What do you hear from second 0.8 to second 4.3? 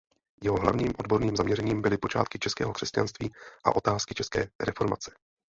odborným zaměřením byly počátky českého křesťanství a otázky